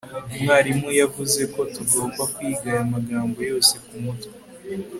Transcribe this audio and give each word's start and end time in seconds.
umwarimu 0.33 0.87
yavuze 1.01 1.41
ko 1.53 1.61
tugomba 1.73 2.21
kwiga 2.33 2.65
aya 2.71 2.83
magambo 2.93 3.39
yose 3.51 3.73
kumutwe 3.85 4.35